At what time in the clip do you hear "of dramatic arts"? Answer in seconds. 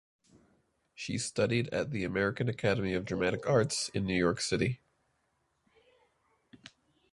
2.95-3.89